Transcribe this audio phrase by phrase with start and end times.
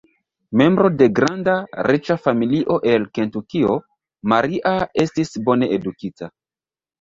[0.59, 1.53] Membro de granda,
[1.87, 3.77] riĉa familio el Kentukio,
[4.33, 4.73] Maria
[5.05, 6.33] estis bone edukita.